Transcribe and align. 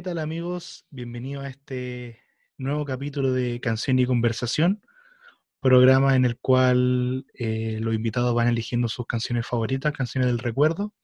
¿Qué 0.00 0.04
tal 0.04 0.18
amigos? 0.18 0.86
Bienvenidos 0.88 1.44
a 1.44 1.50
este 1.50 2.20
nuevo 2.56 2.86
capítulo 2.86 3.32
de 3.32 3.60
Canción 3.60 3.98
y 3.98 4.06
Conversación, 4.06 4.80
programa 5.60 6.16
en 6.16 6.24
el 6.24 6.38
cual 6.38 7.26
eh, 7.34 7.76
los 7.82 7.94
invitados 7.94 8.34
van 8.34 8.48
eligiendo 8.48 8.88
sus 8.88 9.06
canciones 9.06 9.46
favoritas, 9.46 9.92
canciones 9.92 10.28
del 10.28 10.38
recuerdo, 10.38 10.94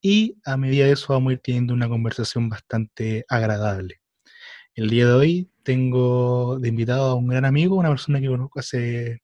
y 0.00 0.36
a 0.44 0.56
medida 0.56 0.86
de 0.86 0.94
eso 0.94 1.12
vamos 1.12 1.30
a 1.30 1.32
ir 1.34 1.42
teniendo 1.44 1.74
una 1.74 1.88
conversación 1.88 2.48
bastante 2.48 3.24
agradable. 3.28 4.00
El 4.74 4.90
día 4.90 5.06
de 5.06 5.12
hoy 5.12 5.50
tengo 5.62 6.58
de 6.58 6.70
invitado 6.70 7.12
a 7.12 7.14
un 7.14 7.28
gran 7.28 7.44
amigo, 7.44 7.76
una 7.76 7.90
persona 7.90 8.20
que 8.20 8.26
conozco 8.26 8.58
hace 8.58 9.22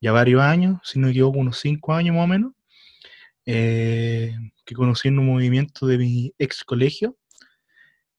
ya 0.00 0.10
varios 0.10 0.42
años, 0.42 0.80
si 0.82 0.98
no 0.98 1.06
me 1.06 1.12
equivoco, 1.12 1.38
unos 1.38 1.60
cinco 1.60 1.94
años 1.94 2.16
más 2.16 2.24
o 2.24 2.26
menos, 2.26 2.52
eh, 3.46 4.34
que 4.64 4.74
conocí 4.74 5.06
en 5.06 5.20
un 5.20 5.26
movimiento 5.26 5.86
de 5.86 5.98
mi 5.98 6.34
ex 6.40 6.64
colegio, 6.64 7.16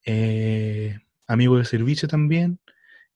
eh, 0.06 1.00
amigo 1.28 1.58
de 1.58 1.66
servicio 1.66 2.08
también, 2.08 2.60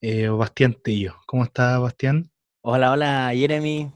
eh, 0.02 0.28
Bastián 0.30 0.76
Tello. 0.84 1.16
¿Cómo 1.26 1.44
está, 1.44 1.80
Bastián? 1.80 2.32
Hola, 2.62 2.92
hola, 2.92 3.32
Jeremy. 3.34 3.92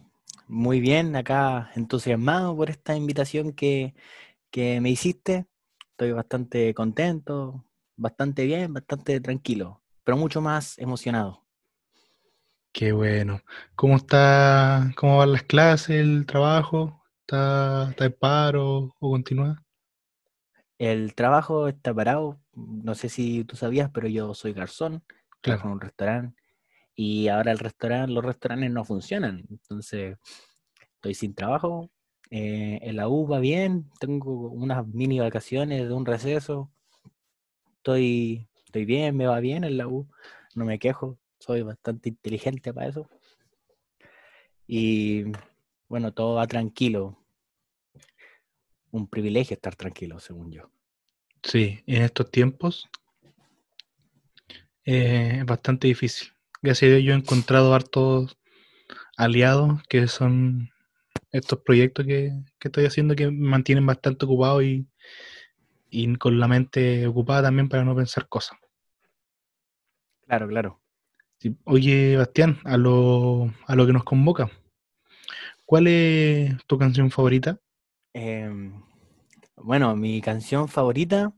Muy 0.47 0.79
bien, 0.79 1.15
acá 1.15 1.71
entusiasmado 1.75 2.55
por 2.55 2.69
esta 2.69 2.95
invitación 2.95 3.51
que, 3.53 3.93
que 4.51 4.79
me 4.81 4.89
hiciste. 4.89 5.45
Estoy 5.91 6.11
bastante 6.11 6.73
contento, 6.73 7.65
bastante 7.95 8.45
bien, 8.45 8.73
bastante 8.73 9.19
tranquilo, 9.19 9.81
pero 10.03 10.17
mucho 10.17 10.41
más 10.41 10.77
emocionado. 10.79 11.43
Qué 12.71 12.91
bueno. 12.91 13.41
¿Cómo 13.75 13.95
está, 13.97 14.91
cómo 14.95 15.17
van 15.17 15.31
las 15.31 15.43
clases, 15.43 15.89
el 15.97 16.25
trabajo? 16.25 17.03
¿Está, 17.21 17.89
está 17.89 18.05
en 18.05 18.13
paro 18.13 18.95
o 18.99 19.09
continúa? 19.11 19.63
El 20.77 21.15
trabajo 21.15 21.67
está 21.67 21.93
parado. 21.93 22.39
No 22.57 22.95
sé 22.95 23.09
si 23.09 23.43
tú 23.43 23.55
sabías, 23.55 23.89
pero 23.93 24.07
yo 24.07 24.33
soy 24.33 24.53
garzón, 24.53 25.03
trabajo 25.41 25.67
en 25.67 25.73
un 25.73 25.81
restaurante 25.81 26.41
y 26.99 27.27
ahora 27.27 27.51
el 27.51 27.59
restaurante, 27.59 28.11
los 28.11 28.25
restaurantes 28.25 28.71
no 28.71 28.83
funcionan. 28.83 29.45
Entonces, 29.51 30.17
estoy 30.95 31.13
sin 31.13 31.35
trabajo. 31.35 31.91
Eh, 32.31 32.79
en 32.81 32.95
la 32.95 33.07
U 33.07 33.27
va 33.27 33.39
bien, 33.39 33.89
tengo 33.99 34.49
unas 34.49 34.85
mini 34.87 35.19
vacaciones 35.19 35.87
de 35.87 35.93
un 35.93 36.07
receso. 36.07 36.71
Estoy, 37.75 38.47
estoy 38.65 38.85
bien, 38.85 39.15
me 39.15 39.27
va 39.27 39.39
bien 39.39 39.63
en 39.63 39.77
la 39.77 39.87
U, 39.87 40.09
no 40.55 40.65
me 40.65 40.79
quejo, 40.79 41.19
soy 41.39 41.61
bastante 41.61 42.09
inteligente 42.09 42.73
para 42.73 42.87
eso. 42.87 43.07
Y 44.65 45.25
bueno, 45.87 46.13
todo 46.13 46.35
va 46.35 46.47
tranquilo. 46.47 47.15
Un 48.89 49.07
privilegio 49.07 49.53
estar 49.53 49.75
tranquilo, 49.75 50.19
según 50.19 50.51
yo. 50.51 50.71
Sí, 51.43 51.83
en 51.87 52.03
estos 52.03 52.29
tiempos 52.29 52.89
eh, 54.85 55.37
es 55.39 55.45
bastante 55.45 55.87
difícil. 55.87 56.33
Gracias 56.61 56.89
a 56.89 56.95
Dios 56.95 57.05
yo 57.05 57.13
he 57.13 57.17
encontrado 57.17 57.73
hartos 57.73 58.37
aliados 59.17 59.81
que 59.87 60.07
son 60.07 60.69
estos 61.31 61.59
proyectos 61.59 62.05
que, 62.05 62.31
que 62.59 62.67
estoy 62.67 62.85
haciendo 62.85 63.15
que 63.15 63.29
me 63.29 63.49
mantienen 63.49 63.85
bastante 63.85 64.25
ocupado 64.25 64.61
y, 64.61 64.87
y 65.89 66.15
con 66.15 66.39
la 66.39 66.47
mente 66.47 67.07
ocupada 67.07 67.43
también 67.43 67.69
para 67.69 67.83
no 67.83 67.95
pensar 67.95 68.27
cosas. 68.27 68.57
Claro, 70.25 70.47
claro. 70.47 70.81
Sí. 71.39 71.55
Oye, 71.65 72.17
Bastián, 72.17 72.59
a 72.63 72.77
lo, 72.77 73.53
a 73.65 73.75
lo 73.75 73.85
que 73.85 73.93
nos 73.93 74.03
convoca, 74.03 74.49
¿cuál 75.65 75.87
es 75.87 76.57
tu 76.65 76.77
canción 76.77 77.11
favorita? 77.11 77.59
Em, 78.13 78.81
bueno, 79.57 79.95
mi 79.95 80.21
canción 80.21 80.67
favorita 80.67 81.33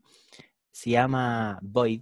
se 0.72 0.92
llama 0.92 1.60
Void. 1.62 2.02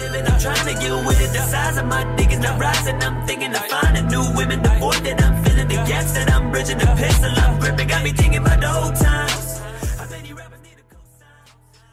living, 0.00 0.24
I'm 0.26 0.38
trying 0.38 0.66
to 0.66 0.80
get 0.80 1.06
with 1.06 1.20
it. 1.20 1.32
The 1.32 1.42
size 1.52 1.78
of 1.78 1.86
my 1.86 2.04
dick 2.16 2.32
is 2.32 2.40
not 2.40 2.58
rising. 2.58 2.96
I'm 3.02 3.26
thinking 3.26 3.52
of 3.54 3.64
finding 3.66 4.06
new 4.08 4.24
women. 4.34 4.62
The 4.62 4.70
void 4.80 5.02
that 5.04 5.22
I'm 5.22 5.42
feeling, 5.44 5.68
the 5.68 5.76
gaps 5.86 6.12
that 6.14 6.30
I'm 6.30 6.50
bridging, 6.50 6.78
the 6.78 6.86
pistol 6.96 7.30
I'm 7.36 7.58
gripping. 7.60 7.88
Got 7.88 8.02
me 8.02 8.12
thinking 8.12 8.40
about 8.40 8.60
the 8.60 8.70
old 8.70 8.94
times. 8.96 9.60
I 10.00 10.06
bet 10.08 10.22
these 10.22 10.32
rappers 10.32 10.60
need 10.62 10.78
a 10.78 10.86
cosign. 10.88 11.36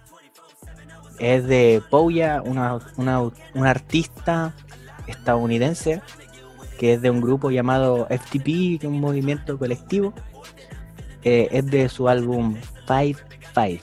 24/7 0.07 0.91
I 0.91 0.97
was 1.03 1.15
Es 1.19 1.47
de 1.47 1.81
Pouya, 1.89 2.41
una, 2.41 2.79
una, 2.97 3.21
una 3.53 3.69
artista 3.69 4.53
estadounidense 5.07 6.01
que 6.77 6.93
es 6.93 7.01
de 7.01 7.09
un 7.09 7.21
grupo 7.21 7.49
llamado 7.49 8.07
FTP, 8.09 8.77
que 8.79 8.81
es 8.81 8.85
un 8.85 8.99
movimiento 8.99 9.57
colectivo. 9.57 10.13
Eh, 11.23 11.49
es 11.51 11.65
de 11.65 11.89
su 11.89 12.07
álbum 12.07 12.55
Five 12.87 13.17
Five. 13.53 13.81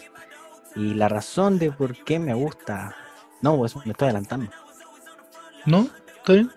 Y 0.76 0.94
la 0.94 1.09
razón 1.09 1.59
de 1.59 1.70
por 1.70 1.94
qué 2.04 2.19
me 2.19 2.34
gusta. 2.34 2.94
No, 3.42 3.56
pues 3.56 3.76
me 3.84 3.92
estoy 3.92 4.06
adelantando. 4.06 4.50
¿No? 5.66 5.88
¿Está 6.16 6.32
bien? 6.32 6.50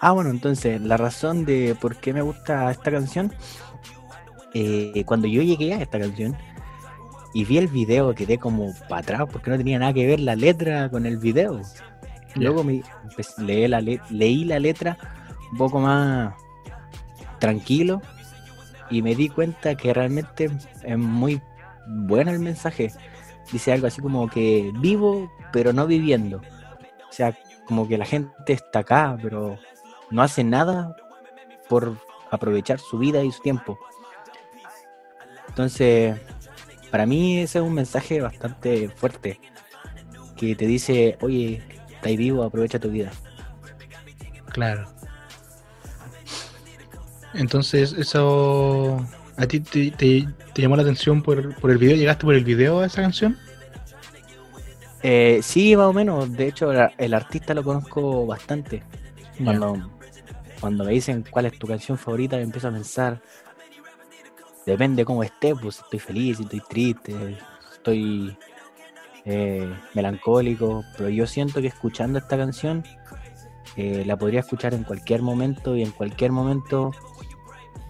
Ah, 0.00 0.12
bueno, 0.12 0.30
entonces, 0.30 0.80
la 0.80 0.96
razón 0.96 1.44
de 1.44 1.76
por 1.80 1.96
qué 1.96 2.12
me 2.12 2.22
gusta 2.22 2.70
esta 2.70 2.90
canción, 2.90 3.32
eh, 4.54 5.02
cuando 5.04 5.26
yo 5.26 5.42
llegué 5.42 5.74
a 5.74 5.82
esta 5.82 5.98
canción 5.98 6.36
y 7.34 7.44
vi 7.44 7.58
el 7.58 7.68
video, 7.68 8.14
quedé 8.14 8.38
como 8.38 8.72
para 8.88 9.02
atrás 9.02 9.22
porque 9.30 9.50
no 9.50 9.56
tenía 9.58 9.78
nada 9.78 9.92
que 9.92 10.06
ver 10.06 10.20
la 10.20 10.36
letra 10.36 10.88
con 10.90 11.04
el 11.06 11.18
video. 11.18 11.60
Luego 12.34 12.64
me, 12.64 12.82
pues, 13.14 13.36
leí, 13.38 13.66
la 13.68 13.80
le- 13.80 14.00
leí 14.10 14.44
la 14.44 14.58
letra 14.58 14.96
un 15.52 15.58
poco 15.58 15.80
más 15.80 16.34
tranquilo 17.38 18.00
y 18.90 19.02
me 19.02 19.14
di 19.14 19.28
cuenta 19.28 19.74
que 19.76 19.94
realmente 19.94 20.50
es 20.82 20.98
muy 20.98 21.40
bueno 21.86 22.30
el 22.30 22.40
mensaje. 22.40 22.92
Dice 23.52 23.72
algo 23.72 23.86
así 23.86 24.00
como 24.00 24.28
que 24.28 24.70
vivo, 24.80 25.30
pero 25.52 25.72
no 25.72 25.86
viviendo. 25.86 26.38
O 26.38 27.12
sea, 27.12 27.36
como 27.66 27.88
que 27.88 27.98
la 27.98 28.04
gente 28.04 28.52
está 28.52 28.80
acá, 28.80 29.16
pero 29.20 29.58
no 30.10 30.22
hace 30.22 30.44
nada 30.44 30.96
por 31.68 31.96
aprovechar 32.30 32.78
su 32.78 32.98
vida 32.98 33.22
y 33.22 33.30
su 33.32 33.42
tiempo. 33.42 33.78
Entonces, 35.48 36.20
para 36.90 37.06
mí 37.06 37.40
ese 37.40 37.58
es 37.58 37.64
un 37.64 37.74
mensaje 37.74 38.20
bastante 38.20 38.88
fuerte 38.88 39.40
que 40.36 40.54
te 40.56 40.66
dice, 40.66 41.18
oye, 41.20 41.62
estás 41.90 42.16
vivo, 42.16 42.42
aprovecha 42.42 42.78
tu 42.78 42.90
vida. 42.90 43.10
Claro. 44.52 44.88
Entonces, 47.34 47.92
eso. 47.92 49.04
¿A 49.36 49.46
ti 49.46 49.60
te, 49.60 49.90
te- 49.92 50.28
te 50.52 50.62
llamó 50.62 50.76
la 50.76 50.82
atención 50.82 51.22
por, 51.22 51.54
por 51.56 51.70
el 51.70 51.78
video? 51.78 51.96
¿Llegaste 51.96 52.24
por 52.24 52.34
el 52.34 52.44
video 52.44 52.80
a 52.80 52.86
esa 52.86 53.00
canción? 53.02 53.38
Eh, 55.02 55.40
sí, 55.42 55.76
más 55.76 55.86
o 55.86 55.92
menos. 55.92 56.30
De 56.36 56.48
hecho, 56.48 56.70
el 56.72 57.14
artista 57.14 57.54
lo 57.54 57.62
conozco 57.64 58.26
bastante. 58.26 58.82
Cuando, 59.42 59.90
cuando 60.60 60.84
me 60.84 60.92
dicen 60.92 61.24
cuál 61.30 61.46
es 61.46 61.58
tu 61.58 61.66
canción 61.66 61.96
favorita, 61.96 62.36
yo 62.36 62.42
empiezo 62.42 62.68
a 62.68 62.72
pensar, 62.72 63.22
depende 64.66 65.04
cómo 65.06 65.22
esté, 65.24 65.54
pues 65.54 65.78
estoy 65.78 65.98
feliz, 65.98 66.38
estoy 66.40 66.60
triste, 66.68 67.38
estoy 67.72 68.36
eh, 69.24 69.72
melancólico, 69.94 70.84
pero 70.98 71.08
yo 71.08 71.26
siento 71.26 71.62
que 71.62 71.68
escuchando 71.68 72.18
esta 72.18 72.36
canción 72.36 72.84
eh, 73.76 74.02
la 74.04 74.18
podría 74.18 74.40
escuchar 74.40 74.74
en 74.74 74.84
cualquier 74.84 75.22
momento 75.22 75.74
y 75.76 75.82
en 75.82 75.92
cualquier 75.92 76.32
momento 76.32 76.90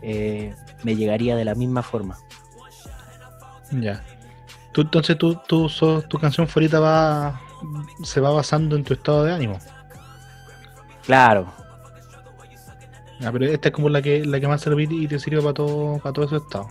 eh, 0.03 0.55
me 0.83 0.97
llegaría 0.97 1.37
de 1.37 1.45
la 1.45 1.55
misma 1.55 1.83
forma. 1.83 2.19
Ya. 3.73 4.03
Tú, 4.73 4.83
entonces, 4.83 5.17
tú, 5.19 5.41
tú 5.47 5.69
sos- 5.69 6.07
tu 6.09 6.19
canción 6.19 6.47
favorita 6.49 6.81
va 6.81 7.41
se 8.03 8.21
va 8.21 8.31
basando 8.31 8.75
en 8.77 8.85
tu 8.85 8.95
estado 8.95 9.25
de 9.25 9.33
ánimo. 9.33 9.59
Claro, 11.05 11.53
Ya, 13.19 13.31
pero 13.33 13.45
esta 13.47 13.69
es 13.69 13.75
como 13.75 13.89
la 13.91 14.01
que, 14.01 14.25
la 14.25 14.41
que 14.41 14.49
más 14.49 14.63
sirve 14.63 14.85
y 14.89 15.07
te 15.07 15.19
sirve 15.19 15.43
para 15.43 15.53
todo, 15.55 15.99
para 15.99 16.13
todo 16.13 16.25
ese 16.25 16.37
estado. 16.37 16.69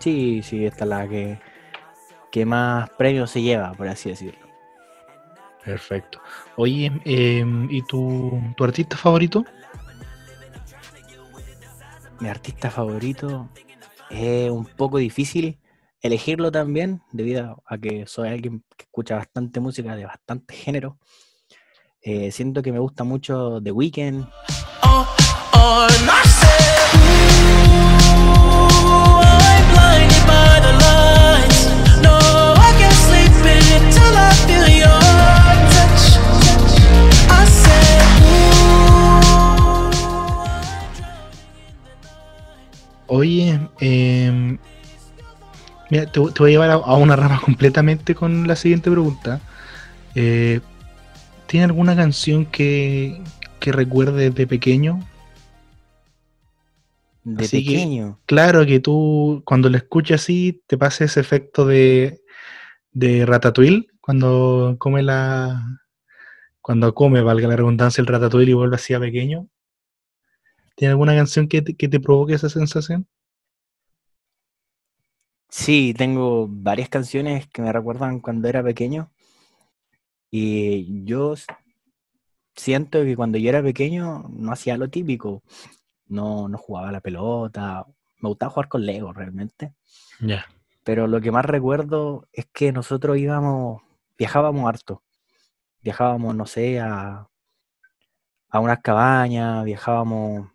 sí, 0.00 0.42
sí, 0.42 0.64
esta 0.66 0.84
es 0.84 0.88
la 0.90 1.06
que, 1.08 1.38
que 2.32 2.44
más 2.44 2.90
premios 2.90 3.30
se 3.30 3.40
lleva, 3.42 3.72
por 3.74 3.86
así 3.86 4.08
decirlo. 4.10 4.44
Perfecto. 5.64 6.20
Oye, 6.56 6.90
em, 7.04 7.68
¿y 7.70 7.82
tu, 7.82 8.38
tu 8.56 8.64
artista 8.64 8.96
favorito? 8.96 9.44
Mi 12.20 12.28
artista 12.28 12.70
favorito 12.70 13.50
es 14.10 14.50
un 14.50 14.64
poco 14.64 14.98
difícil 14.98 15.58
elegirlo 16.00 16.52
también, 16.52 17.02
debido 17.12 17.62
a 17.66 17.78
que 17.78 18.06
soy 18.06 18.28
alguien 18.28 18.64
que 18.76 18.84
escucha 18.84 19.16
bastante 19.16 19.60
música 19.60 19.96
de 19.96 20.04
bastante 20.04 20.54
género. 20.54 20.98
Eh, 22.02 22.30
siento 22.30 22.62
que 22.62 22.72
me 22.72 22.78
gusta 22.78 23.04
mucho 23.04 23.60
The 23.62 23.72
Weeknd, 23.72 24.26
on. 25.64 25.90
I 26.08 26.44
Oye, 43.06 43.60
em, 43.80 44.58
Mira, 45.90 46.06
te, 46.06 46.12
te 46.20 46.38
voy 46.38 46.50
a 46.50 46.52
llevar 46.52 46.70
a, 46.70 46.74
a 46.74 46.96
una 46.96 47.14
rama 47.16 47.40
completamente 47.44 48.14
con 48.14 48.46
la 48.48 48.56
siguiente 48.56 48.90
pregunta. 48.90 49.40
Eh, 50.14 50.60
¿Tiene 51.46 51.64
alguna 51.66 51.94
canción 51.94 52.46
que, 52.46 53.20
que 53.60 53.70
recuerdes 53.72 54.34
de 54.34 54.46
pequeño? 54.46 55.00
De 57.22 57.44
Así 57.44 57.64
que- 57.64 57.72
pequeño. 57.72 58.18
Claro 58.26 58.64
que 58.66 58.80
tú 58.80 59.42
cuando 59.44 59.68
lo 59.68 59.76
escuchas 59.76 60.22
así 60.22 60.62
te 60.66 60.76
pasa 60.78 61.04
ese 61.04 61.20
efecto 61.20 61.66
de, 61.66 62.20
de 62.92 63.24
Ratatouille 63.26 63.86
cuando 64.00 64.76
come 64.78 65.02
la 65.02 65.62
cuando 66.60 66.94
come, 66.94 67.20
valga 67.20 67.46
la 67.48 67.56
redundancia, 67.56 68.00
el 68.00 68.06
Ratatouille 68.06 68.50
y 68.50 68.54
vuelve 68.54 68.76
así 68.76 68.94
a 68.94 69.00
pequeño. 69.00 69.48
¿Tiene 70.76 70.92
alguna 70.92 71.14
canción 71.14 71.48
que 71.48 71.62
te, 71.62 71.74
que 71.76 71.88
te 71.88 72.00
provoque 72.00 72.34
esa 72.34 72.48
sensación? 72.48 73.06
Sí, 75.48 75.94
tengo 75.96 76.48
varias 76.48 76.88
canciones 76.88 77.46
que 77.48 77.62
me 77.62 77.72
recuerdan 77.72 78.20
cuando 78.20 78.48
era 78.48 78.62
pequeño. 78.62 79.10
Y 80.30 81.04
yo 81.04 81.34
siento 82.56 83.02
que 83.04 83.16
cuando 83.16 83.38
yo 83.38 83.48
era 83.50 83.62
pequeño 83.62 84.24
no 84.30 84.52
hacía 84.52 84.76
lo 84.76 84.88
típico. 84.90 85.42
No, 86.06 86.48
no 86.48 86.58
jugaba 86.58 86.88
a 86.88 86.92
la 86.92 87.00
pelota. 87.00 87.86
Me 88.20 88.28
gustaba 88.28 88.50
jugar 88.50 88.68
con 88.68 88.84
Lego 88.84 89.12
realmente. 89.12 89.74
Ya. 90.20 90.44
Pero 90.84 91.06
lo 91.06 91.20
que 91.20 91.30
más 91.30 91.44
recuerdo 91.44 92.28
es 92.32 92.46
que 92.52 92.72
nosotros 92.72 93.16
íbamos, 93.18 93.82
viajábamos 94.18 94.68
harto. 94.68 95.02
Viajábamos, 95.82 96.34
no 96.34 96.46
sé, 96.46 96.80
a, 96.80 97.28
a 98.48 98.60
unas 98.60 98.80
cabañas, 98.80 99.64
viajábamos 99.64 100.53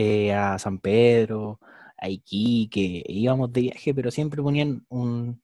eh, 0.00 0.32
a 0.32 0.60
San 0.60 0.78
Pedro, 0.78 1.58
a 2.00 2.08
Iquique, 2.08 3.02
íbamos 3.08 3.52
de 3.52 3.62
viaje, 3.62 3.92
pero 3.92 4.12
siempre 4.12 4.40
ponían 4.40 4.86
un, 4.88 5.42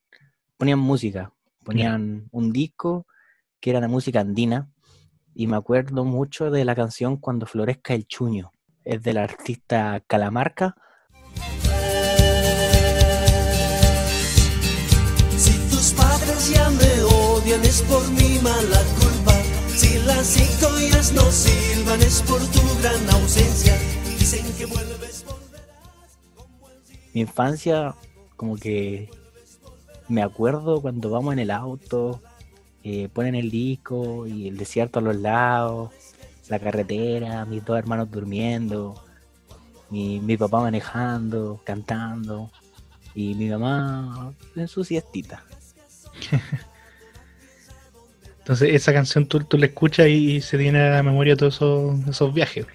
ponían 0.55 0.79
música, 0.79 1.33
ponían 1.65 2.29
un 2.31 2.53
disco 2.53 3.05
que 3.59 3.71
era 3.71 3.81
de 3.81 3.89
música 3.89 4.21
andina, 4.21 4.69
y 5.33 5.47
me 5.47 5.57
acuerdo 5.57 6.05
mucho 6.05 6.51
de 6.51 6.63
la 6.63 6.73
canción 6.73 7.17
Cuando 7.17 7.45
florezca 7.45 7.93
el 7.93 8.07
chuño, 8.07 8.53
es 8.85 9.03
del 9.03 9.17
artista 9.17 10.01
Calamarca, 10.07 10.77
Si 15.35 15.51
tus 15.69 15.91
padres 15.95 16.49
ya 16.49 16.69
me 16.69 17.01
odian 17.01 17.61
es 17.65 17.81
por 17.81 18.09
mi 18.11 18.39
mala 18.39 18.81
culpa. 19.01 19.33
Si 19.75 19.97
las 20.05 20.25
cigollas 20.27 21.11
no 21.11 21.29
silban 21.29 22.01
es 22.01 22.21
por 22.21 22.39
tu 22.39 22.61
gran 22.79 23.09
ausencia. 23.21 23.77
Mi 27.13 27.21
infancia, 27.21 27.95
como 28.35 28.57
que 28.57 29.09
me 30.07 30.21
acuerdo 30.21 30.81
cuando 30.81 31.09
vamos 31.09 31.33
en 31.33 31.39
el 31.39 31.51
auto, 31.51 32.21
eh, 32.83 33.09
ponen 33.13 33.35
el 33.35 33.49
disco 33.49 34.27
y 34.27 34.47
el 34.47 34.57
desierto 34.57 34.99
a 34.99 35.01
los 35.01 35.15
lados, 35.15 35.91
la 36.49 36.59
carretera, 36.59 37.45
mis 37.45 37.63
dos 37.65 37.77
hermanos 37.77 38.11
durmiendo, 38.11 39.01
mi, 39.89 40.19
mi 40.19 40.37
papá 40.37 40.61
manejando, 40.61 41.61
cantando 41.63 42.51
y 43.15 43.33
mi 43.35 43.49
mamá 43.49 44.33
en 44.55 44.67
su 44.67 44.83
siestita. 44.83 45.43
Entonces 48.39 48.75
esa 48.75 48.93
canción 48.93 49.25
tú, 49.25 49.39
tú 49.39 49.57
la 49.57 49.65
escuchas 49.65 50.07
y 50.07 50.41
se 50.41 50.57
tiene 50.59 50.79
a 50.79 50.91
la 50.97 51.03
memoria 51.03 51.35
todos 51.35 51.55
esos, 51.55 52.07
esos 52.07 52.33
viajes. 52.33 52.67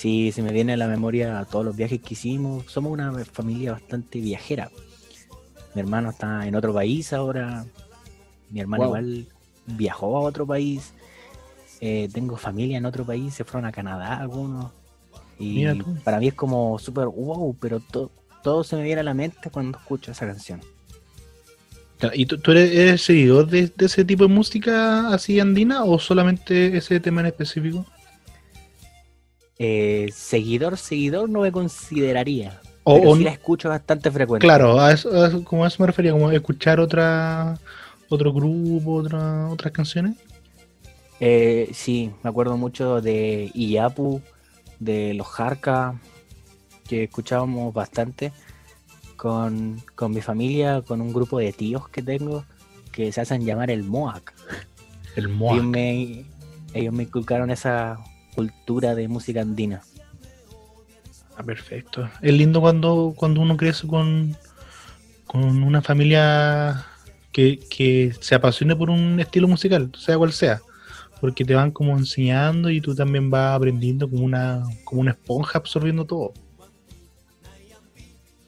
Sí, 0.00 0.32
se 0.32 0.40
me 0.42 0.50
viene 0.50 0.72
a 0.72 0.76
la 0.78 0.88
memoria 0.88 1.46
todos 1.50 1.62
los 1.62 1.76
viajes 1.76 2.00
que 2.00 2.14
hicimos. 2.14 2.64
Somos 2.72 2.90
una 2.90 3.12
familia 3.26 3.72
bastante 3.72 4.18
viajera. 4.18 4.70
Mi 5.74 5.80
hermano 5.82 6.08
está 6.08 6.46
en 6.46 6.54
otro 6.54 6.72
país 6.72 7.12
ahora. 7.12 7.66
Mi 8.48 8.60
hermano 8.60 8.84
Wow. 8.84 8.88
igual 8.96 9.26
viajó 9.66 10.16
a 10.16 10.20
otro 10.22 10.46
país. 10.46 10.94
Eh, 11.82 12.08
tengo 12.14 12.38
familia 12.38 12.78
en 12.78 12.86
otro 12.86 13.04
país, 13.04 13.34
se 13.34 13.44
fueron 13.44 13.66
a 13.68 13.72
Canadá 13.72 14.16
algunos. 14.16 14.72
Y 15.38 15.66
para 16.02 16.18
mí 16.18 16.28
es 16.28 16.34
como 16.34 16.78
súper 16.78 17.06
wow, 17.06 17.54
pero 17.60 17.78
to- 17.80 18.10
todo 18.42 18.64
se 18.64 18.76
me 18.76 18.82
viene 18.82 19.02
a 19.02 19.04
la 19.04 19.12
mente 19.12 19.50
cuando 19.50 19.76
escucho 19.78 20.12
esa 20.12 20.26
canción. 20.26 20.62
¿Y 22.14 22.24
tú, 22.24 22.38
tú 22.38 22.52
eres, 22.52 22.70
eres 22.74 23.02
seguidor 23.02 23.46
de, 23.46 23.66
de 23.76 23.84
ese 23.84 24.02
tipo 24.06 24.22
de 24.26 24.32
música 24.32 25.08
así 25.12 25.38
andina 25.40 25.84
o 25.84 25.98
solamente 25.98 26.74
ese 26.78 26.98
tema 27.00 27.20
en 27.20 27.26
específico? 27.26 27.84
Eh, 29.62 30.08
seguidor, 30.14 30.78
seguidor 30.78 31.28
no 31.28 31.40
me 31.42 31.52
consideraría. 31.52 32.58
O, 32.82 32.94
pero 32.98 33.14
sí 33.14 33.24
la 33.24 33.30
escucho 33.32 33.68
bastante 33.68 34.10
frecuente. 34.10 34.46
claro, 34.46 34.80
a 34.80 34.90
eso, 34.90 35.10
a 35.12 35.28
eso- 35.28 35.44
como 35.44 35.64
a 35.64 35.68
eso 35.68 35.76
me 35.82 35.86
refería, 35.86 36.12
como 36.12 36.30
escuchar 36.30 36.80
otra 36.80 37.58
otro 38.08 38.32
grupo, 38.32 38.94
otra, 38.94 39.48
otras 39.50 39.70
canciones. 39.72 40.16
Eh, 41.20 41.68
sí, 41.74 42.10
me 42.22 42.30
acuerdo 42.30 42.56
mucho 42.56 43.02
de 43.02 43.50
Iyapu, 43.52 44.22
de 44.78 45.12
los 45.12 45.26
Jarca, 45.26 46.00
que 46.88 47.04
escuchábamos 47.04 47.74
bastante 47.74 48.32
con, 49.16 49.82
con 49.94 50.10
mi 50.12 50.22
familia, 50.22 50.80
con 50.80 51.02
un 51.02 51.12
grupo 51.12 51.38
de 51.38 51.52
tíos 51.52 51.86
que 51.90 52.02
tengo 52.02 52.44
que 52.92 53.12
se 53.12 53.20
hacen 53.20 53.44
llamar 53.44 53.70
el 53.70 53.82
Moac. 53.84 54.32
El 55.16 55.26
Ellos 55.26 55.36
Moa. 55.36 55.62
me, 55.62 56.24
ellos 56.72 56.94
me 56.94 57.02
inculcaron 57.02 57.50
esa 57.50 57.98
cultura 58.34 58.94
de 58.94 59.08
música 59.08 59.40
andina. 59.40 59.82
Ah, 61.36 61.42
perfecto. 61.42 62.08
Es 62.20 62.32
lindo 62.34 62.60
cuando, 62.60 63.14
cuando 63.16 63.40
uno 63.40 63.56
crece 63.56 63.86
con, 63.86 64.36
con 65.26 65.62
una 65.62 65.80
familia 65.80 66.86
que, 67.32 67.58
que 67.70 68.12
se 68.20 68.34
apasione 68.34 68.76
por 68.76 68.90
un 68.90 69.20
estilo 69.20 69.48
musical, 69.48 69.90
sea 69.96 70.18
cual 70.18 70.32
sea. 70.32 70.60
Porque 71.20 71.44
te 71.44 71.54
van 71.54 71.70
como 71.70 71.96
enseñando 71.96 72.70
y 72.70 72.80
tú 72.80 72.94
también 72.94 73.30
vas 73.30 73.54
aprendiendo 73.54 74.08
como 74.08 74.24
una, 74.24 74.62
como 74.84 75.02
una 75.02 75.12
esponja 75.12 75.58
absorbiendo 75.58 76.04
todo. 76.04 76.32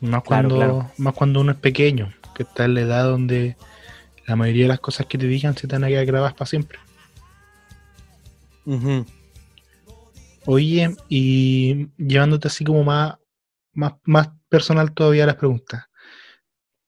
Más 0.00 0.22
Claro, 0.22 0.48
cuando, 0.48 0.56
claro. 0.56 0.90
más 0.98 1.14
cuando 1.14 1.40
uno 1.40 1.52
es 1.52 1.58
pequeño, 1.58 2.12
que 2.34 2.42
está 2.42 2.64
en 2.64 2.74
la 2.74 2.80
edad 2.80 3.04
donde 3.04 3.56
la 4.26 4.36
mayoría 4.36 4.64
de 4.64 4.68
las 4.68 4.80
cosas 4.80 5.06
que 5.06 5.18
te 5.18 5.26
digan 5.26 5.56
se 5.56 5.68
te 5.68 5.76
van 5.76 5.84
a 5.84 5.88
quedar 5.88 6.06
grabadas 6.06 6.34
para 6.34 6.46
siempre. 6.46 6.78
Oye, 10.44 10.96
y 11.08 11.88
llevándote 11.96 12.48
así 12.48 12.64
como 12.64 12.82
más, 12.82 13.16
más, 13.72 13.94
más 14.04 14.30
personal 14.48 14.92
todavía 14.92 15.26
las 15.26 15.36
preguntas. 15.36 15.84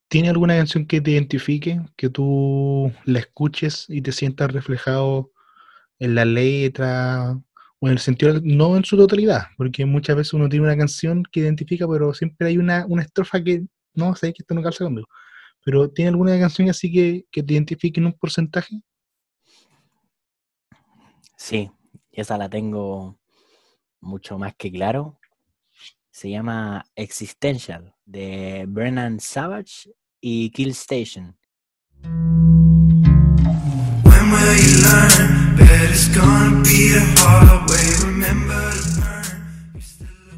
¿Tiene 0.08 0.28
alguna 0.28 0.56
canción 0.56 0.86
que 0.86 1.00
te 1.00 1.12
identifique, 1.12 1.80
que 1.96 2.08
tú 2.08 2.92
la 3.04 3.20
escuches 3.20 3.86
y 3.88 4.02
te 4.02 4.10
sientas 4.12 4.52
reflejado 4.52 5.30
en 6.00 6.16
la 6.16 6.24
letra 6.24 7.40
o 7.78 7.86
en 7.86 7.92
el 7.92 7.98
sentido, 8.00 8.40
no 8.42 8.76
en 8.76 8.84
su 8.84 8.96
totalidad? 8.96 9.44
Porque 9.56 9.86
muchas 9.86 10.16
veces 10.16 10.34
uno 10.34 10.48
tiene 10.48 10.66
una 10.66 10.76
canción 10.76 11.22
que 11.30 11.40
identifica, 11.40 11.86
pero 11.88 12.12
siempre 12.12 12.48
hay 12.48 12.58
una, 12.58 12.86
una 12.88 13.02
estrofa 13.02 13.42
que 13.42 13.64
no 13.94 14.16
sé 14.16 14.32
que 14.32 14.42
esto 14.42 14.54
no 14.54 14.62
calza 14.62 14.84
conmigo. 14.84 15.06
Pero 15.64 15.88
¿tiene 15.90 16.10
alguna 16.10 16.38
canción 16.38 16.68
así 16.68 16.92
que, 16.92 17.24
que 17.30 17.42
te 17.42 17.54
identifique 17.54 18.00
en 18.00 18.06
un 18.06 18.12
porcentaje? 18.14 18.82
Sí, 21.36 21.70
esa 22.12 22.36
la 22.36 22.48
tengo 22.48 23.18
mucho 24.04 24.38
más 24.38 24.54
que 24.54 24.70
claro. 24.70 25.18
Se 26.10 26.30
llama 26.30 26.86
Existential 26.94 27.94
de 28.04 28.66
Brennan 28.68 29.18
Savage 29.18 29.90
y 30.20 30.50
Kill 30.50 30.70
Station. 30.70 31.36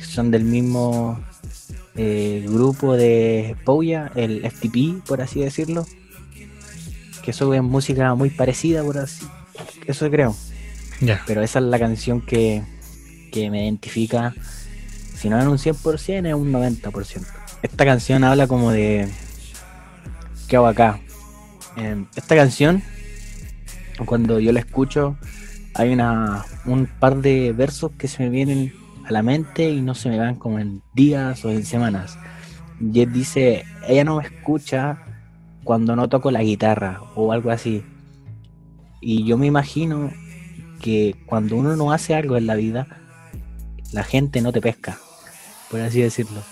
Son 0.00 0.30
del 0.30 0.44
mismo 0.44 1.22
eh, 1.94 2.46
grupo 2.48 2.96
de 2.96 3.56
Pouya, 3.64 4.10
el 4.14 4.50
FTP, 4.50 5.06
por 5.06 5.20
así 5.20 5.40
decirlo. 5.40 5.86
Que 7.22 7.32
suben 7.32 7.64
música 7.64 8.14
muy 8.14 8.30
parecida, 8.30 8.82
por 8.82 8.98
así. 8.98 9.26
Eso 9.86 10.10
creo. 10.10 10.34
Ya. 11.00 11.22
Pero 11.26 11.42
esa 11.42 11.58
es 11.58 11.64
la 11.66 11.78
canción 11.78 12.20
que, 12.20 12.62
que 13.36 13.50
me 13.50 13.64
identifica. 13.64 14.34
Si 15.14 15.28
no 15.28 15.38
en 15.40 15.48
un 15.48 15.58
100%, 15.58 16.26
es 16.26 16.34
un 16.34 16.52
90%. 16.52 17.26
Esta 17.62 17.84
canción 17.84 18.24
habla 18.24 18.46
como 18.46 18.70
de. 18.70 19.08
¿Qué 20.48 20.56
hago 20.56 20.66
acá? 20.66 21.00
Em, 21.76 22.06
esta 22.16 22.34
canción, 22.34 22.82
cuando 24.06 24.40
yo 24.40 24.52
la 24.52 24.60
escucho, 24.60 25.18
hay 25.74 25.92
una, 25.92 26.46
un 26.64 26.86
par 26.86 27.16
de 27.16 27.52
versos 27.52 27.92
que 27.98 28.08
se 28.08 28.22
me 28.22 28.30
vienen 28.30 28.72
a 29.04 29.12
la 29.12 29.22
mente 29.22 29.68
y 29.68 29.82
no 29.82 29.94
se 29.94 30.08
me 30.08 30.18
van 30.18 30.36
como 30.36 30.58
en 30.58 30.82
días 30.94 31.44
o 31.44 31.50
en 31.50 31.66
semanas. 31.66 32.18
Y 32.80 33.00
él 33.00 33.12
dice: 33.12 33.64
Ella 33.86 34.04
no 34.04 34.16
me 34.16 34.24
escucha 34.24 34.98
cuando 35.62 35.94
no 35.94 36.08
toco 36.08 36.30
la 36.30 36.42
guitarra 36.42 37.02
o 37.14 37.32
algo 37.32 37.50
así. 37.50 37.84
Y 39.02 39.24
yo 39.24 39.36
me 39.36 39.46
imagino 39.46 40.10
que 40.80 41.16
cuando 41.26 41.56
uno 41.56 41.76
no 41.76 41.92
hace 41.92 42.14
algo 42.14 42.36
en 42.36 42.46
la 42.46 42.54
vida, 42.54 42.86
la 43.92 44.04
gente 44.04 44.40
no 44.40 44.52
te 44.52 44.60
pesca, 44.60 44.98
por 45.70 45.80
así 45.80 46.00
decirlo. 46.00 46.42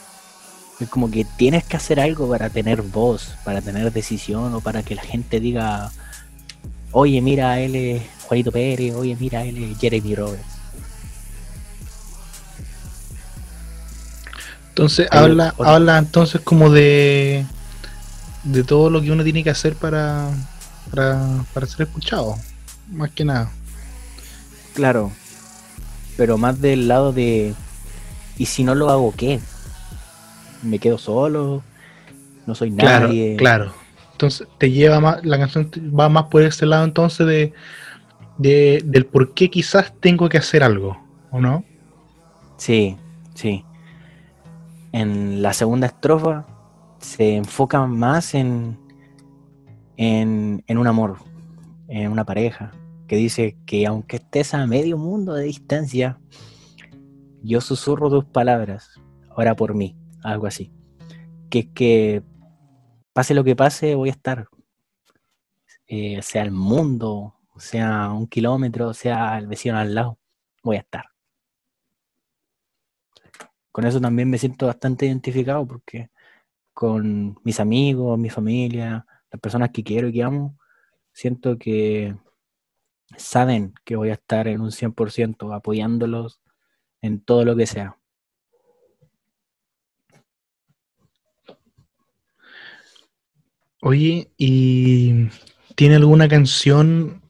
Es 0.80 0.88
como 0.88 1.10
que 1.10 1.24
tienes 1.24 1.64
que 1.64 1.76
hacer 1.76 2.00
algo 2.00 2.28
para 2.28 2.50
tener 2.50 2.82
voz, 2.82 3.34
para 3.44 3.60
tener 3.62 3.92
decisión 3.92 4.54
o 4.54 4.60
para 4.60 4.82
que 4.82 4.94
la 4.94 5.02
gente 5.02 5.40
diga, 5.40 5.92
oye, 6.90 7.20
mira, 7.20 7.60
él 7.60 7.76
es 7.76 8.02
Juanito 8.26 8.50
Pérez, 8.50 8.94
oye, 8.94 9.16
mira, 9.18 9.44
él 9.44 9.62
es 9.62 9.78
Jeremy 9.78 10.14
Roberts. 10.14 10.46
Entonces 14.70 15.06
habla, 15.12 15.54
habla 15.58 15.98
entonces 15.98 16.40
como 16.40 16.68
de 16.68 17.46
de 18.44 18.62
todo 18.62 18.90
lo 18.90 19.00
que 19.00 19.10
uno 19.10 19.24
tiene 19.24 19.42
que 19.42 19.50
hacer 19.50 19.74
para, 19.74 20.28
para, 20.90 21.44
para 21.52 21.66
ser 21.66 21.86
escuchado, 21.86 22.36
más 22.92 23.10
que 23.10 23.24
nada. 23.24 23.50
Claro, 24.74 25.12
pero 26.16 26.38
más 26.38 26.60
del 26.60 26.88
lado 26.88 27.12
de, 27.12 27.54
¿y 28.36 28.46
si 28.46 28.64
no 28.64 28.74
lo 28.74 28.90
hago 28.90 29.14
qué? 29.16 29.40
¿Me 30.62 30.78
quedo 30.78 30.98
solo? 30.98 31.62
¿No 32.46 32.54
soy 32.54 32.70
Claro, 32.76 33.08
nadie? 33.08 33.36
claro. 33.36 33.72
Entonces 34.12 34.46
te 34.58 34.70
lleva 34.70 35.00
más, 35.00 35.24
la 35.24 35.38
canción 35.38 35.70
va 35.98 36.08
más 36.08 36.24
por 36.24 36.42
ese 36.42 36.66
lado 36.66 36.84
entonces 36.84 37.26
de, 37.26 37.52
de 38.38 38.82
del 38.84 39.06
por 39.06 39.34
qué 39.34 39.50
quizás 39.50 39.92
tengo 40.00 40.28
que 40.28 40.38
hacer 40.38 40.62
algo, 40.62 40.98
¿o 41.30 41.40
no? 41.40 41.64
Sí, 42.56 42.96
sí. 43.34 43.64
En 44.92 45.42
la 45.42 45.52
segunda 45.52 45.86
estrofa 45.88 46.46
se 47.00 47.36
enfoca 47.36 47.86
más 47.86 48.34
en, 48.34 48.78
en, 49.96 50.62
en 50.66 50.78
un 50.78 50.86
amor, 50.86 51.18
en 51.88 52.10
una 52.12 52.24
pareja, 52.24 52.72
que 53.06 53.16
dice 53.16 53.56
que 53.66 53.86
aunque 53.86 54.16
estés 54.16 54.54
a 54.54 54.66
medio 54.66 54.98
mundo 54.98 55.34
de 55.34 55.44
distancia, 55.44 56.20
yo 57.42 57.60
susurro 57.60 58.10
tus 58.10 58.24
palabras, 58.24 59.00
ora 59.36 59.54
por 59.54 59.74
mí, 59.74 59.96
algo 60.22 60.46
así. 60.46 60.72
Que 61.50 61.60
es 61.60 61.66
que 61.74 62.22
pase 63.12 63.34
lo 63.34 63.44
que 63.44 63.56
pase, 63.56 63.94
voy 63.94 64.08
a 64.08 64.12
estar. 64.12 64.48
Eh, 65.86 66.20
sea 66.22 66.42
el 66.42 66.50
mundo, 66.50 67.34
sea 67.56 68.10
un 68.10 68.26
kilómetro, 68.26 68.94
sea 68.94 69.38
el 69.38 69.46
vecino 69.46 69.76
al 69.78 69.94
lado, 69.94 70.18
voy 70.62 70.76
a 70.76 70.80
estar 70.80 71.04
con 73.74 73.84
eso 73.84 74.00
también 74.00 74.30
me 74.30 74.38
siento 74.38 74.66
bastante 74.66 75.06
identificado 75.06 75.66
porque 75.66 76.08
con 76.72 77.36
mis 77.42 77.58
amigos, 77.58 78.16
mi 78.16 78.30
familia, 78.30 79.04
las 79.32 79.40
personas 79.40 79.70
que 79.70 79.82
quiero 79.82 80.06
y 80.06 80.12
que 80.12 80.22
amo, 80.22 80.56
siento 81.12 81.58
que 81.58 82.14
saben 83.16 83.74
que 83.84 83.96
voy 83.96 84.10
a 84.10 84.14
estar 84.14 84.48
en 84.48 84.60
un 84.60 84.70
100% 84.70 85.54
apoyándolos 85.54 86.40
en 87.00 87.20
todo 87.20 87.44
lo 87.44 87.56
que 87.56 87.66
sea. 87.66 87.98
Oye, 93.80 94.30
¿y 94.38 95.28
tiene 95.74 95.96
alguna 95.96 96.26
canción 96.26 97.22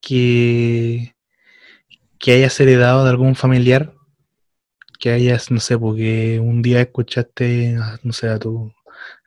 que, 0.00 1.14
que 2.18 2.32
hayas 2.32 2.58
heredado 2.58 3.04
de 3.04 3.10
algún 3.10 3.36
familiar? 3.36 3.94
Que 4.98 5.12
hayas, 5.12 5.52
no 5.52 5.60
sé, 5.60 5.78
porque 5.78 6.40
un 6.40 6.60
día 6.60 6.80
escuchaste, 6.80 7.76
no 8.02 8.12
sé, 8.12 8.28
a 8.28 8.40
tu, 8.40 8.72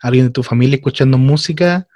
a 0.02 0.08
alguien 0.08 0.26
de 0.26 0.32
tu 0.32 0.44
familia 0.44 0.76
escuchando 0.76 1.18
música 1.18 1.88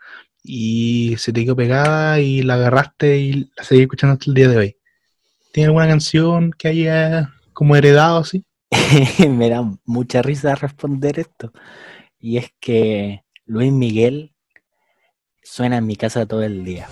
y 0.48 1.16
se 1.18 1.34
te 1.34 1.44
quedó 1.44 1.56
pegada 1.56 2.20
y 2.20 2.42
la 2.42 2.56
agarraste 2.56 3.18
y 3.18 3.52
la 3.56 3.64
seguís 3.64 3.84
escuchando 3.84 4.14
hasta 4.14 4.32
el 4.32 4.34
día 4.34 4.48
de 4.48 4.58
hoy. 4.58 4.78
¿Tiene 5.52 5.68
alguna 5.68 5.88
canción 5.88 6.52
que 6.52 6.70
haya 6.70 7.34
como 7.54 7.76
heredado 7.76 8.20
así? 8.20 8.46
me 9.30 9.50
da 9.50 9.64
mucha 9.86 10.22
risa 10.22 10.56
responder 10.56 11.20
esto. 11.20 11.52
Y 12.20 12.38
es 12.38 12.52
que 12.60 13.24
Luis 13.46 13.72
Miguel 13.72 14.34
suena 15.44 15.78
en 15.78 15.86
mi 15.86 15.96
casa 15.96 16.26
todo 16.26 16.44
el 16.44 16.64
día. 16.64 16.88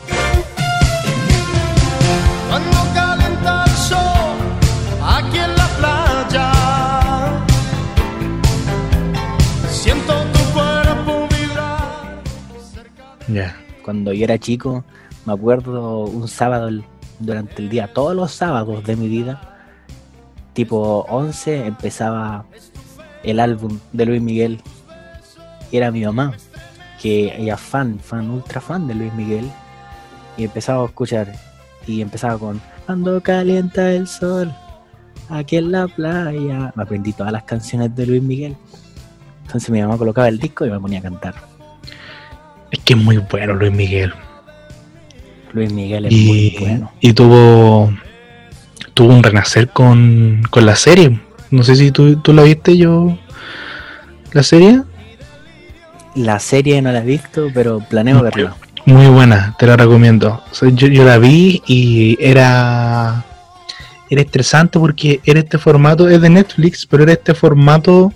Cuando 13.83 14.13
yo 14.13 14.23
era 14.23 14.37
chico, 14.37 14.83
me 15.25 15.33
acuerdo 15.33 16.05
un 16.05 16.27
sábado 16.27 16.69
durante 17.19 17.61
el 17.61 17.69
día, 17.69 17.93
todos 17.93 18.15
los 18.15 18.31
sábados 18.31 18.83
de 18.83 18.95
mi 18.95 19.07
vida, 19.07 19.41
tipo 20.53 21.05
11, 21.09 21.67
empezaba 21.67 22.45
el 23.23 23.39
álbum 23.39 23.79
de 23.91 24.05
Luis 24.05 24.21
Miguel. 24.21 24.61
Y 25.71 25.77
era 25.77 25.91
mi 25.91 26.05
mamá, 26.05 26.33
que 27.01 27.35
ella 27.37 27.57
fan, 27.57 27.99
fan, 27.99 28.29
ultra 28.29 28.61
fan 28.61 28.87
de 28.87 28.95
Luis 28.95 29.13
Miguel. 29.13 29.49
Y 30.37 30.45
empezaba 30.45 30.83
a 30.83 30.85
escuchar. 30.85 31.33
Y 31.87 32.01
empezaba 32.01 32.37
con 32.37 32.61
Cuando 32.85 33.21
calienta 33.21 33.91
el 33.91 34.07
sol, 34.07 34.51
aquí 35.29 35.57
en 35.57 35.71
la 35.71 35.87
playa. 35.87 36.71
Me 36.75 36.83
aprendí 36.83 37.13
todas 37.13 37.31
las 37.31 37.43
canciones 37.43 37.95
de 37.95 38.05
Luis 38.05 38.23
Miguel. 38.23 38.55
Entonces 39.45 39.69
mi 39.69 39.81
mamá 39.81 39.97
colocaba 39.97 40.27
el 40.27 40.39
disco 40.39 40.65
y 40.65 40.71
me 40.71 40.79
ponía 40.79 40.99
a 40.99 41.03
cantar. 41.03 41.54
Es 42.75 42.83
que 42.83 42.93
es 42.93 42.99
muy 42.99 43.17
bueno 43.17 43.53
Luis 43.53 43.71
Miguel. 43.71 44.13
Luis 45.53 45.71
Miguel 45.71 46.07
es 46.07 46.11
y, 46.11 46.25
muy 46.25 46.55
bueno. 46.59 46.91
y 46.99 47.13
tuvo 47.13 47.93
tuvo 48.93 49.13
un 49.13 49.23
renacer 49.23 49.69
con, 49.69 50.43
con 50.49 50.65
la 50.65 50.75
serie. 50.75 51.21
No 51.51 51.63
sé 51.63 51.77
si 51.77 51.91
tú, 51.91 52.17
tú 52.17 52.33
la 52.33 52.43
viste 52.43 52.75
yo 52.75 53.17
la 54.33 54.43
serie. 54.43 54.83
La 56.15 56.39
serie 56.39 56.81
no 56.81 56.91
la 56.91 56.99
he 56.99 57.05
visto, 57.05 57.47
pero 57.53 57.79
planeo 57.79 58.21
verla. 58.21 58.57
Muy 58.85 59.07
buena, 59.07 59.55
te 59.57 59.67
la 59.67 59.77
recomiendo. 59.77 60.43
O 60.51 60.53
sea, 60.53 60.69
yo, 60.69 60.87
yo 60.87 61.05
la 61.05 61.17
vi 61.17 61.63
y 61.65 62.17
era 62.19 63.23
era 64.09 64.21
estresante 64.21 64.77
porque 64.79 65.21
era 65.23 65.39
este 65.39 65.57
formato, 65.57 66.09
es 66.09 66.19
de 66.19 66.29
Netflix, 66.29 66.85
pero 66.85 67.03
era 67.03 67.13
este 67.13 67.33
formato 67.33 68.11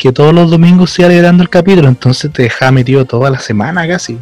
que 0.00 0.12
todos 0.12 0.32
los 0.34 0.50
domingos 0.50 0.90
se 0.90 1.02
iba 1.02 1.10
liberando 1.10 1.42
el 1.42 1.50
capítulo, 1.50 1.86
entonces 1.86 2.32
te 2.32 2.44
dejaba 2.44 2.72
metido 2.72 3.04
toda 3.04 3.28
la 3.30 3.38
semana 3.38 3.86
casi. 3.86 4.18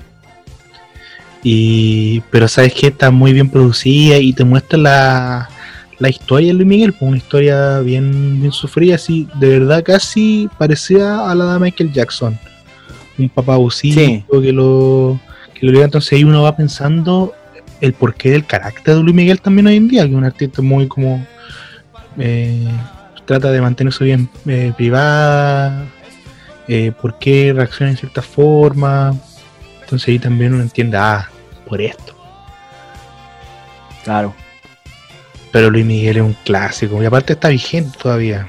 Y 1.44 2.20
pero 2.32 2.48
sabes 2.48 2.74
que 2.74 2.88
está 2.88 3.12
muy 3.12 3.32
bien 3.32 3.48
producida 3.48 4.18
y 4.18 4.32
te 4.32 4.42
muestra 4.42 4.76
la, 4.76 5.48
la 6.00 6.08
historia 6.08 6.48
de 6.48 6.54
Luis 6.54 6.66
Miguel, 6.66 6.92
pues, 6.92 7.02
una 7.08 7.16
historia 7.16 7.78
bien, 7.78 8.40
bien 8.40 8.50
sufrida, 8.50 8.96
así, 8.96 9.28
de 9.38 9.60
verdad 9.60 9.84
casi 9.84 10.48
parecida 10.58 11.30
a 11.30 11.34
la 11.36 11.54
de 11.54 11.60
Michael 11.60 11.92
Jackson. 11.92 12.36
Un 13.16 13.28
papá 13.28 13.54
abusivo 13.54 14.00
Sí. 14.00 14.24
que 14.42 14.52
lo 14.52 15.20
que 15.54 15.66
lo 15.66 15.82
entonces 15.82 16.12
ahí 16.12 16.24
uno 16.24 16.42
va 16.42 16.56
pensando 16.56 17.34
el 17.80 17.92
porqué 17.92 18.32
del 18.32 18.44
carácter 18.44 18.96
de 18.96 19.02
Luis 19.02 19.14
Miguel 19.14 19.40
también 19.40 19.68
hoy 19.68 19.76
en 19.76 19.86
día, 19.86 20.02
que 20.02 20.10
es 20.10 20.14
un 20.16 20.24
artista 20.24 20.60
muy 20.60 20.88
como 20.88 21.24
eh, 22.18 22.66
trata 23.28 23.52
de 23.52 23.60
mantenerse 23.60 24.04
bien 24.04 24.26
eh, 24.46 24.72
privada, 24.74 25.84
eh, 26.66 26.92
por 26.98 27.18
qué 27.18 27.52
reacciona 27.54 27.92
de 27.92 27.98
cierta 27.98 28.22
forma, 28.22 29.14
entonces 29.82 30.08
ahí 30.08 30.18
también 30.18 30.54
uno 30.54 30.62
entiende, 30.62 30.96
ah, 30.96 31.28
por 31.66 31.82
esto. 31.82 32.16
Claro. 34.02 34.34
Pero 35.52 35.68
Luis 35.68 35.84
Miguel 35.84 36.16
es 36.16 36.22
un 36.22 36.36
clásico 36.42 37.02
y 37.02 37.04
aparte 37.04 37.34
está 37.34 37.48
vigente 37.48 37.98
todavía. 38.02 38.48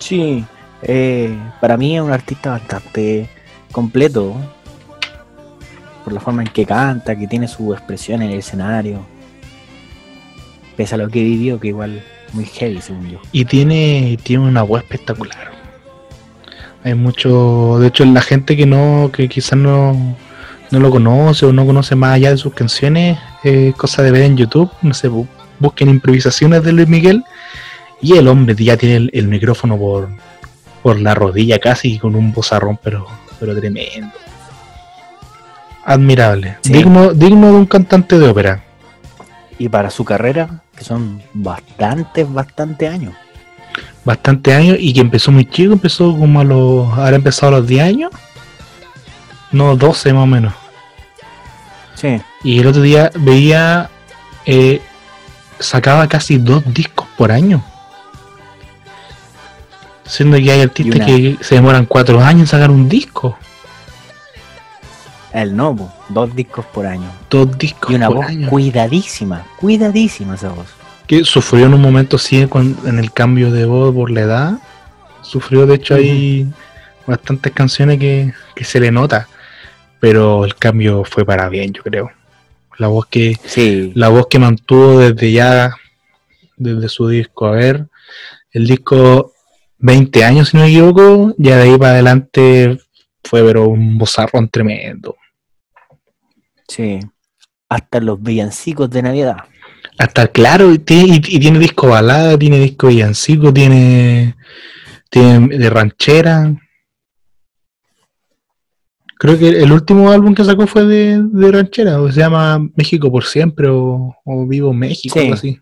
Sí. 0.00 0.44
eh, 0.82 1.38
para 1.60 1.76
mí 1.76 1.94
es 1.96 2.02
un 2.02 2.10
artista 2.10 2.50
bastante 2.50 3.28
completo. 3.70 4.34
Por 6.02 6.12
la 6.12 6.18
forma 6.18 6.42
en 6.42 6.48
que 6.48 6.66
canta, 6.66 7.16
que 7.16 7.28
tiene 7.28 7.46
su 7.46 7.72
expresión 7.72 8.20
en 8.20 8.32
el 8.32 8.38
escenario. 8.40 9.06
Pese 10.76 10.96
a 10.96 10.98
lo 10.98 11.08
que 11.08 11.22
vivió, 11.22 11.60
que 11.60 11.68
igual 11.68 12.02
muy 12.34 12.44
heavy, 12.46 12.80
según 12.80 13.10
yo. 13.10 13.20
Y 13.32 13.44
tiene, 13.44 14.18
tiene 14.22 14.44
una 14.44 14.62
voz 14.62 14.82
espectacular. 14.82 15.52
Hay 16.82 16.94
mucho, 16.94 17.78
de 17.80 17.86
hecho 17.88 18.04
la 18.04 18.20
gente 18.20 18.56
que 18.56 18.66
no, 18.66 19.10
que 19.12 19.28
quizás 19.28 19.58
no, 19.58 20.16
no 20.70 20.80
lo 20.80 20.90
conoce 20.90 21.46
o 21.46 21.52
no 21.52 21.64
conoce 21.64 21.94
más 21.94 22.14
allá 22.14 22.30
de 22.30 22.36
sus 22.36 22.52
canciones, 22.52 23.18
es 23.42 23.74
cosa 23.74 24.02
de 24.02 24.10
ver 24.10 24.22
en 24.22 24.36
YouTube, 24.36 24.70
no 24.82 24.92
sé, 24.92 25.08
bu- 25.10 25.26
busquen 25.60 25.88
improvisaciones 25.88 26.62
de 26.62 26.72
Luis 26.72 26.88
Miguel 26.88 27.24
y 28.02 28.16
el 28.18 28.28
hombre 28.28 28.54
ya 28.56 28.76
tiene 28.76 28.96
el, 28.96 29.10
el 29.14 29.28
micrófono 29.28 29.78
por, 29.78 30.10
por 30.82 31.00
la 31.00 31.14
rodilla 31.14 31.58
casi 31.58 31.98
con 31.98 32.14
un 32.16 32.32
bozarrón 32.32 32.78
pero, 32.82 33.06
pero 33.40 33.56
tremendo. 33.58 34.12
Admirable, 35.86 36.56
Sí. 36.62 36.72
digno, 36.72 37.12
digno 37.12 37.46
de 37.48 37.52
un 37.54 37.66
cantante 37.66 38.18
de 38.18 38.28
ópera. 38.28 38.64
Y 39.58 39.68
para 39.68 39.90
su 39.90 40.04
carrera, 40.04 40.62
que 40.76 40.84
son 40.84 41.22
bastantes, 41.32 42.32
bastantes 42.32 42.90
años. 42.90 43.14
bastante 44.04 44.52
años 44.54 44.76
y 44.78 44.92
que 44.92 45.00
empezó 45.00 45.32
muy 45.32 45.46
chico, 45.46 45.72
empezó 45.72 46.16
como 46.16 46.40
a 46.40 46.44
los. 46.44 46.88
Ahora 46.98 47.16
empezado 47.16 47.56
a 47.56 47.58
los 47.58 47.66
10 47.66 47.82
años. 47.82 48.10
No, 49.52 49.76
12 49.76 50.12
más 50.12 50.22
o 50.22 50.26
menos. 50.26 50.54
Sí. 51.94 52.20
Y 52.42 52.60
el 52.60 52.66
otro 52.66 52.82
día 52.82 53.10
veía. 53.14 53.90
eh, 54.46 54.80
sacaba 55.58 56.08
casi 56.08 56.38
dos 56.38 56.62
discos 56.72 57.06
por 57.16 57.32
año. 57.32 57.64
Siendo 60.04 60.36
que 60.36 60.50
hay 60.50 60.60
artistas 60.60 61.06
que 61.06 61.38
se 61.40 61.54
demoran 61.54 61.86
cuatro 61.86 62.20
años 62.20 62.42
en 62.42 62.46
sacar 62.46 62.70
un 62.70 62.88
disco. 62.88 63.38
El 65.34 65.56
no, 65.56 65.74
po, 65.74 65.92
dos 66.10 66.34
discos 66.34 66.64
por 66.66 66.86
año. 66.86 67.10
Dos 67.28 67.58
discos 67.58 67.90
Y 67.90 67.96
una 67.96 68.06
por 68.06 68.18
voz 68.18 68.26
año. 68.26 68.48
cuidadísima, 68.48 69.44
cuidadísima 69.56 70.36
esa 70.36 70.50
voz. 70.50 70.68
Que 71.08 71.24
sufrió 71.24 71.66
en 71.66 71.74
un 71.74 71.80
momento 71.80 72.18
sí 72.18 72.40
en 72.40 72.98
el 73.00 73.12
cambio 73.12 73.50
de 73.50 73.66
voz 73.66 73.92
por 73.92 74.12
la 74.12 74.20
edad. 74.20 74.58
Sufrió, 75.22 75.66
de 75.66 75.74
hecho, 75.74 75.96
hay 75.96 76.46
bastantes 77.04 77.52
canciones 77.52 77.98
que, 77.98 78.32
que 78.54 78.64
se 78.64 78.78
le 78.78 78.92
nota. 78.92 79.26
Pero 79.98 80.44
el 80.44 80.54
cambio 80.54 81.02
fue 81.04 81.24
para 81.24 81.48
bien, 81.48 81.72
yo 81.72 81.82
creo. 81.82 82.12
La 82.78 82.86
voz 82.86 83.06
que, 83.06 83.36
Sí, 83.44 83.90
la 83.96 84.10
voz 84.10 84.28
que 84.28 84.38
mantuvo 84.38 85.00
desde 85.00 85.32
ya, 85.32 85.74
desde 86.56 86.88
su 86.88 87.08
disco, 87.08 87.46
a 87.46 87.52
ver, 87.52 87.86
el 88.52 88.68
disco 88.68 89.32
20 89.78 90.24
años, 90.24 90.50
si 90.50 90.56
no 90.56 90.62
me 90.62 90.70
equivoco, 90.70 91.34
ya 91.38 91.56
de 91.56 91.62
ahí 91.64 91.76
para 91.78 91.92
adelante 91.92 92.78
fue 93.24 93.42
pero 93.42 93.66
un 93.66 93.98
bozarrón 93.98 94.48
tremendo. 94.48 95.16
Sí. 96.68 97.00
Hasta 97.68 98.00
los 98.00 98.22
villancicos 98.22 98.90
de 98.90 99.02
Navidad. 99.02 99.36
Hasta 99.98 100.28
claro, 100.28 100.72
y 100.72 100.78
tiene, 100.78 101.16
y- 101.16 101.36
y 101.36 101.40
tiene 101.40 101.58
disco 101.58 101.88
balada, 101.88 102.38
tiene 102.38 102.58
disco 102.60 102.88
villancico, 102.88 103.52
tiene, 103.52 104.36
tiene 105.10 105.56
de 105.58 105.70
ranchera. 105.70 106.54
Creo 109.18 109.38
que 109.38 109.48
el 109.48 109.72
último 109.72 110.10
álbum 110.10 110.34
que 110.34 110.44
sacó 110.44 110.66
fue 110.66 110.84
de, 110.84 111.22
de 111.22 111.52
ranchera, 111.52 112.00
o 112.00 112.10
se 112.10 112.20
llama 112.20 112.58
México 112.76 113.10
por 113.10 113.24
siempre, 113.24 113.68
o, 113.68 114.14
o 114.24 114.46
Vivo 114.46 114.72
México, 114.72 115.14
Sí. 115.14 115.20
algo 115.20 115.34
así. 115.34 115.60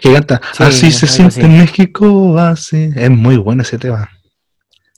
Que 0.00 0.12
canta, 0.12 0.40
Sí, 0.52 0.62
así 0.64 0.90
se 0.92 1.06
siente 1.06 1.40
así. 1.40 1.46
en 1.46 1.58
México, 1.58 2.38
así. 2.38 2.90
Es 2.96 3.10
muy 3.10 3.36
bueno 3.36 3.62
ese 3.62 3.78
tema. 3.78 4.10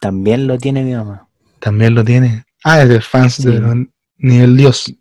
También 0.00 0.47
lo 0.47 0.57
tiene 0.59 0.83
mi 0.83 0.95
mamá. 0.95 1.28
También 1.59 1.95
lo 1.95 2.04
tiene. 2.04 2.45
Ah, 2.65 2.83
es 2.83 2.88
de 2.88 3.00
fans 3.00 3.35
Sí. 3.37 3.45
de 3.49 3.87
Nivel 4.17 4.57
Dios. 4.57 4.93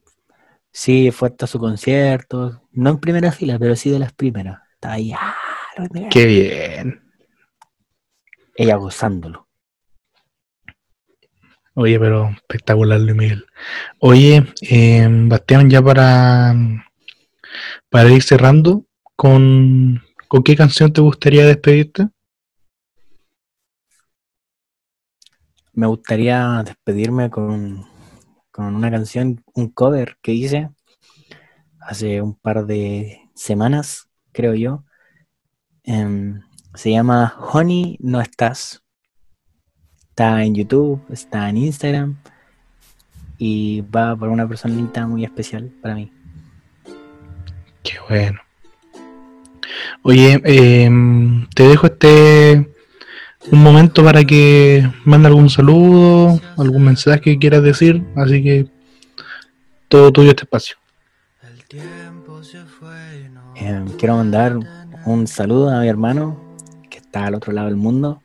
Sí, 0.72 1.12
fue 1.12 1.30
hasta 1.30 1.48
su 1.48 1.60
concierto. 1.60 2.62
No 2.72 2.92
en 2.92 3.00
primera 3.00 3.32
fila, 3.32 3.58
pero 3.58 3.76
sí 3.76 3.90
de 3.90 4.00
las 4.00 4.14
primeras. 4.14 4.60
Estaba 4.74 4.94
ahí, 4.96 5.12
ah. 5.14 5.36
Qué 6.12 6.26
bien. 6.26 7.04
ella 8.56 8.76
gozándolo. 8.76 9.48
Oye, 11.76 12.00
pero 12.00 12.30
espectacular, 12.32 13.00
Luis 13.00 13.16
Miguel. 13.16 13.46
Oye, 14.00 14.44
eh, 14.62 15.08
Bastián, 15.10 15.70
ya 15.70 15.80
para, 15.84 16.56
para 17.90 18.10
ir 18.12 18.24
cerrando, 18.24 18.86
¿con, 19.16 20.02
¿con 20.28 20.42
qué 20.44 20.56
canción 20.56 20.92
te 20.92 21.02
gustaría 21.02 21.46
despedirte? 21.46 22.08
Me 25.78 25.86
gustaría 25.86 26.64
despedirme 26.66 27.30
con, 27.30 27.86
con 28.50 28.74
una 28.76 28.90
canción, 28.90 29.44
un 29.54 29.70
cover 29.70 30.18
que 30.24 30.34
hice 30.34 30.72
hace 31.80 32.20
un 32.20 32.34
par 32.34 32.66
de 32.66 33.30
semanas, 33.36 34.10
creo 34.32 34.56
yo. 34.56 34.84
Em, 35.84 36.42
se 36.74 36.90
llama 36.90 37.36
Honey 37.38 37.96
No 38.02 38.20
Estás. 38.20 38.82
Está 40.10 40.44
en 40.44 40.56
YouTube, 40.56 41.00
está 41.12 41.48
en 41.48 41.58
Instagram 41.58 42.18
y 43.38 43.82
va 43.82 44.16
por 44.16 44.30
una 44.30 44.48
personita 44.48 45.06
muy 45.06 45.26
especial 45.26 45.72
para 45.80 45.94
mí. 45.94 46.12
Qué 47.84 48.00
bueno. 48.10 48.42
Oye, 50.02 50.42
eh, 50.44 50.90
te 51.54 51.68
dejo 51.68 51.86
este 51.86 52.77
un 53.52 53.64
momento 53.64 54.04
para 54.04 54.24
que 54.24 54.90
mande 55.06 55.28
algún 55.28 55.50
saludo, 55.50 56.40
algún 56.58 56.84
mensaje 56.84 57.22
que 57.22 57.40
quieras 57.40 57.64
decir, 57.64 58.04
así 58.16 58.44
que 58.44 58.68
todo 59.88 60.12
tuyo 60.12 60.30
este 60.30 60.44
espacio. 60.44 60.76
Em, 63.56 63.88
quiero 63.98 64.16
mandar 64.18 64.58
un 65.06 65.28
saludo 65.28 65.70
a 65.70 65.82
mi 65.82 65.88
hermano 65.88 66.56
que 66.90 66.98
está 66.98 67.26
al 67.26 67.36
otro 67.36 67.54
lado 67.54 67.68
del 67.68 67.78
mundo, 67.78 68.22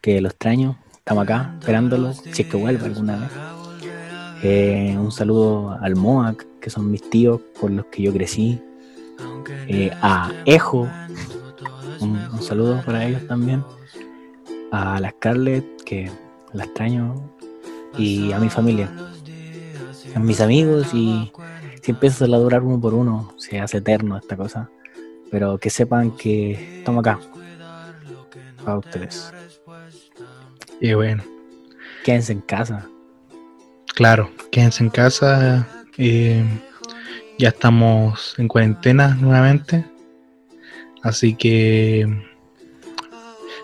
que 0.00 0.20
lo 0.20 0.28
extraño, 0.28 0.78
estamos 0.96 1.24
acá 1.24 1.56
esperándolo, 1.60 2.12
si 2.12 2.42
es 2.42 2.48
que 2.48 2.56
vuelve 2.56 2.84
alguna 2.84 3.16
vez. 3.16 3.30
Eh, 4.42 4.96
un 4.98 5.10
saludo 5.10 5.78
al 5.80 5.96
Moac, 5.96 6.46
que 6.60 6.70
son 6.70 6.90
mis 6.90 7.08
tíos 7.08 7.40
por 7.60 7.70
los 7.70 7.86
que 7.86 8.02
yo 8.02 8.12
crecí. 8.12 8.60
Eh, 9.68 9.90
a 10.02 10.30
Ejo, 10.44 10.88
un 12.00 12.42
saludo 12.42 12.82
para 12.84 13.04
ellos 13.04 13.26
también. 13.26 13.64
A 14.72 15.00
la 15.00 15.10
Scarlett, 15.10 15.82
que 15.84 16.10
la 16.52 16.64
extraño. 16.64 17.14
Y 17.98 18.32
a 18.32 18.38
mi 18.38 18.50
familia, 18.50 18.90
a 20.14 20.18
mis 20.18 20.40
amigos 20.42 20.92
y 20.92 21.32
si 21.82 21.92
empieza 21.92 22.26
a 22.26 22.28
durar 22.28 22.62
uno 22.62 22.78
por 22.78 22.92
uno, 22.92 23.32
se 23.38 23.58
hace 23.58 23.78
eterno 23.78 24.18
esta 24.18 24.36
cosa. 24.36 24.68
Pero 25.30 25.56
que 25.58 25.70
sepan 25.70 26.10
que 26.10 26.78
estamos 26.78 27.00
acá. 27.00 27.18
Para 28.64 28.78
ustedes. 28.78 29.32
Y 30.80 30.92
bueno, 30.94 31.22
Quédense 32.04 32.32
en 32.32 32.40
casa. 32.42 32.86
claro, 33.94 34.30
quédense 34.52 34.84
en 34.84 34.90
casa. 34.90 35.66
eh, 35.96 36.44
ya 37.38 37.48
estamos 37.48 38.34
en 38.38 38.48
cuarentena 38.48 39.14
nuevamente. 39.20 39.84
Así 41.02 41.34
que, 41.34 42.06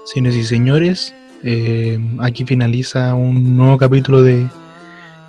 señores 0.04 0.36
y 0.36 0.44
señores, 0.44 1.14
eh, 1.42 1.98
aquí 2.20 2.44
finaliza 2.44 3.14
un 3.14 3.56
nuevo 3.56 3.78
capítulo 3.78 4.22
de 4.22 4.48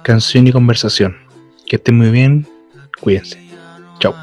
Canción 0.04 0.48
y 0.48 0.52
Conversación. 0.52 1.16
Que 1.66 1.78
estén 1.78 1.98
muy 1.98 2.12
bien, 2.12 2.48
cuídense. 3.00 3.40
Chao. 4.00 4.14